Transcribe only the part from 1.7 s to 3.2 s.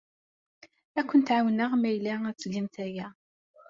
ma yella ad tgemt aya.